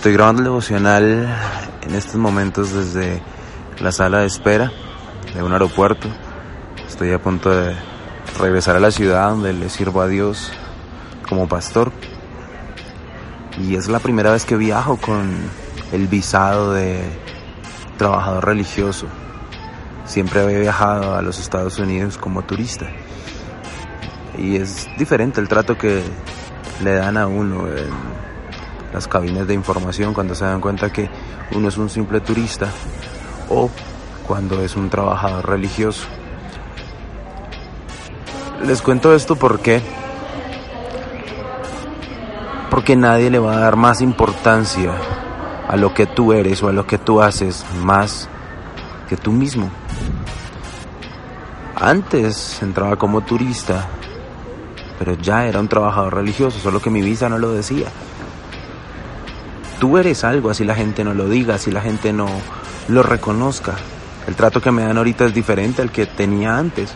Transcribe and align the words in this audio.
Estoy 0.00 0.14
grabando 0.14 0.42
devocional 0.44 1.28
en 1.82 1.94
estos 1.94 2.14
momentos 2.14 2.72
desde 2.72 3.20
la 3.80 3.92
sala 3.92 4.20
de 4.20 4.28
espera 4.28 4.72
de 5.34 5.42
un 5.42 5.52
aeropuerto. 5.52 6.08
Estoy 6.88 7.12
a 7.12 7.20
punto 7.20 7.50
de 7.50 7.76
regresar 8.38 8.76
a 8.76 8.80
la 8.80 8.90
ciudad 8.90 9.28
donde 9.28 9.52
le 9.52 9.68
sirvo 9.68 10.00
a 10.00 10.08
Dios 10.08 10.52
como 11.28 11.48
pastor. 11.48 11.92
Y 13.58 13.74
es 13.74 13.88
la 13.88 13.98
primera 13.98 14.32
vez 14.32 14.46
que 14.46 14.56
viajo 14.56 14.96
con 14.96 15.34
el 15.92 16.08
visado 16.08 16.72
de 16.72 17.02
trabajador 17.98 18.46
religioso. 18.46 19.06
Siempre 20.06 20.40
había 20.40 20.60
viajado 20.60 21.14
a 21.14 21.20
los 21.20 21.38
Estados 21.38 21.78
Unidos 21.78 22.16
como 22.16 22.40
turista. 22.40 22.86
Y 24.38 24.56
es 24.56 24.88
diferente 24.96 25.42
el 25.42 25.48
trato 25.48 25.76
que 25.76 26.02
le 26.82 26.94
dan 26.94 27.18
a 27.18 27.26
uno 27.26 27.66
las 28.92 29.06
cabinas 29.06 29.46
de 29.46 29.54
información 29.54 30.14
cuando 30.14 30.34
se 30.34 30.44
dan 30.44 30.60
cuenta 30.60 30.92
que 30.92 31.08
uno 31.52 31.68
es 31.68 31.76
un 31.76 31.88
simple 31.88 32.20
turista 32.20 32.68
o 33.48 33.70
cuando 34.26 34.60
es 34.62 34.76
un 34.76 34.90
trabajador 34.90 35.48
religioso. 35.48 36.06
Les 38.64 38.82
cuento 38.82 39.14
esto 39.14 39.36
porque 39.36 39.80
porque 42.70 42.94
nadie 42.94 43.30
le 43.30 43.38
va 43.38 43.56
a 43.56 43.60
dar 43.60 43.76
más 43.76 44.00
importancia 44.00 44.92
a 45.68 45.76
lo 45.76 45.92
que 45.92 46.06
tú 46.06 46.32
eres 46.32 46.62
o 46.62 46.68
a 46.68 46.72
lo 46.72 46.86
que 46.86 46.98
tú 46.98 47.20
haces 47.20 47.64
más 47.82 48.28
que 49.08 49.16
tú 49.16 49.32
mismo. 49.32 49.70
Antes 51.74 52.62
entraba 52.62 52.96
como 52.96 53.22
turista, 53.22 53.86
pero 54.98 55.14
ya 55.14 55.46
era 55.46 55.58
un 55.58 55.68
trabajador 55.68 56.14
religioso, 56.14 56.58
solo 56.58 56.80
que 56.80 56.90
mi 56.90 57.00
visa 57.00 57.28
no 57.28 57.38
lo 57.38 57.52
decía 57.52 57.86
tú 59.80 59.98
eres 59.98 60.22
algo, 60.22 60.50
así 60.50 60.64
la 60.64 60.76
gente 60.76 61.02
no 61.02 61.14
lo 61.14 61.28
diga, 61.28 61.56
así 61.56 61.72
la 61.72 61.80
gente 61.80 62.12
no 62.12 62.28
lo 62.86 63.02
reconozca. 63.02 63.74
El 64.28 64.36
trato 64.36 64.60
que 64.60 64.70
me 64.70 64.84
dan 64.84 64.98
ahorita 64.98 65.24
es 65.24 65.34
diferente 65.34 65.82
al 65.82 65.90
que 65.90 66.06
tenía 66.06 66.56
antes. 66.56 66.92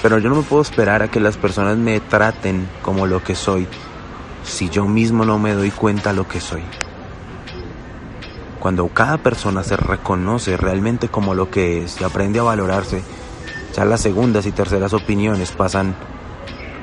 Pero 0.00 0.18
yo 0.18 0.30
no 0.30 0.36
me 0.36 0.42
puedo 0.42 0.62
esperar 0.62 1.02
a 1.02 1.08
que 1.08 1.20
las 1.20 1.36
personas 1.36 1.76
me 1.76 2.00
traten 2.00 2.66
como 2.80 3.06
lo 3.06 3.22
que 3.22 3.34
soy 3.34 3.66
si 4.42 4.70
yo 4.70 4.86
mismo 4.86 5.26
no 5.26 5.38
me 5.38 5.52
doy 5.52 5.70
cuenta 5.70 6.14
lo 6.14 6.26
que 6.26 6.40
soy. 6.40 6.62
Cuando 8.60 8.88
cada 8.88 9.18
persona 9.18 9.62
se 9.62 9.76
reconoce 9.76 10.56
realmente 10.56 11.08
como 11.08 11.34
lo 11.34 11.50
que 11.50 11.84
es 11.84 12.00
y 12.00 12.04
aprende 12.04 12.38
a 12.38 12.44
valorarse, 12.44 13.02
ya 13.74 13.84
las 13.84 14.00
segundas 14.00 14.46
y 14.46 14.52
terceras 14.52 14.94
opiniones 14.94 15.50
pasan 15.50 15.94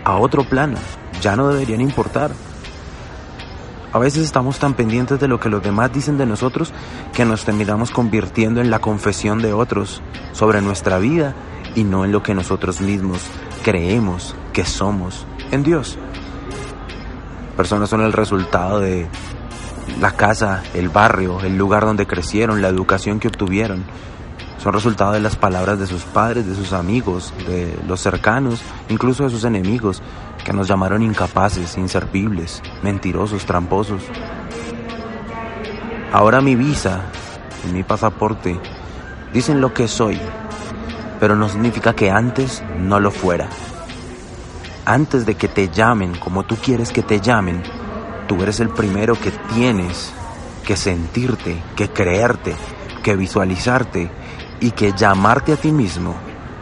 a 0.03 0.17
otro 0.17 0.43
plano, 0.47 0.77
ya 1.21 1.35
no 1.35 1.47
deberían 1.47 1.81
importar. 1.81 2.31
A 3.97 3.99
veces 3.99 4.25
estamos 4.25 4.59
tan 4.59 4.75
pendientes 4.75 5.19
de 5.19 5.27
lo 5.27 5.39
que 5.39 5.49
los 5.49 5.63
demás 5.63 5.91
dicen 5.91 6.19
de 6.19 6.27
nosotros 6.27 6.71
que 7.15 7.25
nos 7.25 7.45
terminamos 7.45 7.89
convirtiendo 7.89 8.61
en 8.61 8.69
la 8.69 8.77
confesión 8.77 9.39
de 9.39 9.53
otros 9.53 10.03
sobre 10.33 10.61
nuestra 10.61 10.99
vida 10.99 11.33
y 11.73 11.83
no 11.83 12.05
en 12.05 12.11
lo 12.11 12.21
que 12.21 12.35
nosotros 12.35 12.79
mismos 12.79 13.23
creemos 13.63 14.35
que 14.53 14.65
somos 14.65 15.25
en 15.49 15.63
Dios. 15.63 15.97
Personas 17.55 17.89
son 17.89 18.01
el 18.01 18.13
resultado 18.13 18.81
de 18.81 19.07
la 19.99 20.11
casa, 20.11 20.61
el 20.75 20.89
barrio, 20.89 21.39
el 21.39 21.57
lugar 21.57 21.83
donde 21.83 22.05
crecieron, 22.05 22.61
la 22.61 22.67
educación 22.67 23.19
que 23.19 23.29
obtuvieron. 23.29 23.83
Son 24.57 24.73
resultado 24.73 25.13
de 25.13 25.19
las 25.19 25.35
palabras 25.35 25.79
de 25.79 25.87
sus 25.87 26.03
padres, 26.03 26.47
de 26.47 26.55
sus 26.55 26.73
amigos, 26.73 27.33
de 27.47 27.77
los 27.87 28.01
cercanos, 28.01 28.61
incluso 28.89 29.23
de 29.23 29.29
sus 29.29 29.43
enemigos 29.43 30.01
que 30.43 30.53
nos 30.53 30.67
llamaron 30.67 31.03
incapaces, 31.03 31.77
inservibles, 31.77 32.63
mentirosos, 32.81 33.45
tramposos. 33.45 34.01
Ahora 36.11 36.41
mi 36.41 36.55
visa 36.55 37.03
y 37.67 37.71
mi 37.71 37.83
pasaporte 37.83 38.59
dicen 39.33 39.61
lo 39.61 39.73
que 39.73 39.87
soy, 39.87 40.19
pero 41.19 41.35
no 41.35 41.49
significa 41.49 41.93
que 41.93 42.09
antes 42.09 42.63
no 42.79 42.99
lo 42.99 43.11
fuera. 43.11 43.49
Antes 44.85 45.25
de 45.25 45.35
que 45.35 45.47
te 45.47 45.69
llamen 45.69 46.15
como 46.15 46.43
tú 46.43 46.55
quieres 46.55 46.91
que 46.91 47.03
te 47.03 47.19
llamen, 47.19 47.61
tú 48.27 48.41
eres 48.41 48.59
el 48.59 48.69
primero 48.69 49.19
que 49.19 49.31
tienes 49.53 50.13
que 50.65 50.77
sentirte, 50.77 51.61
que 51.75 51.89
creerte, 51.89 52.55
que 53.03 53.15
visualizarte 53.15 54.09
y 54.59 54.71
que 54.71 54.93
llamarte 54.93 55.53
a 55.53 55.57
ti 55.57 55.71
mismo 55.71 56.15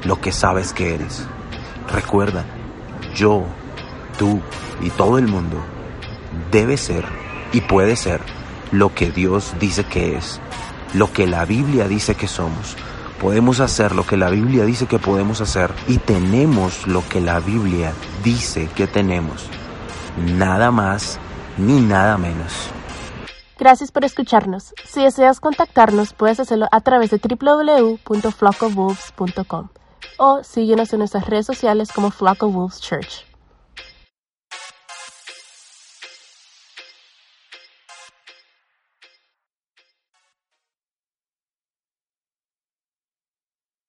lo 0.04 0.20
que 0.20 0.32
sabes 0.32 0.74
que 0.74 0.96
eres. 0.96 1.26
Recuerda, 1.92 2.46
yo 3.16 3.46
tú 4.18 4.42
y 4.82 4.90
todo 4.90 5.18
el 5.18 5.28
mundo 5.28 5.58
debe 6.52 6.78
ser 6.78 7.06
y 7.54 7.62
puede 7.62 7.96
ser 7.96 8.22
lo 8.72 8.94
que 8.94 9.12
Dios 9.12 9.54
dice 9.60 9.86
que 9.86 10.18
es, 10.18 10.42
lo 10.94 11.12
que 11.12 11.28
la 11.28 11.46
Biblia 11.46 11.88
dice 11.88 12.16
que 12.16 12.28
somos. 12.28 12.76
Podemos 13.20 13.62
hacer 13.62 13.96
lo 13.96 14.06
que 14.06 14.18
la 14.18 14.30
Biblia 14.30 14.66
dice 14.66 14.88
que 14.88 15.00
podemos 15.00 15.40
hacer 15.40 15.72
y 15.88 15.98
tenemos 15.98 16.86
lo 16.86 17.08
que 17.08 17.22
la 17.22 17.40
Biblia 17.40 17.94
dice 18.24 18.70
que 18.76 18.88
tenemos. 18.88 19.50
Nada 20.18 20.70
más 20.72 21.20
ni 21.58 21.80
nada 21.80 22.18
menos. 22.18 22.75
Gracias 23.58 23.92
por 23.92 24.04
escucharnos. 24.04 24.74
Si 24.84 25.04
deseas 25.04 25.40
contactarnos, 25.40 26.14
puedes 26.14 26.40
hacerlo 26.40 26.68
a 26.72 26.82
través 26.82 27.12
de 27.12 27.20
www.flockofwolves.com 27.20 29.70
o 30.18 30.44
síguenos 30.44 30.94
en 30.94 31.00
nuestras 31.00 31.28
redes 31.28 31.46
sociales 31.46 31.92
como 31.92 32.10
Flock 32.12 32.44
of 32.44 32.54
Wolves 32.54 32.80
Church. 32.80 33.26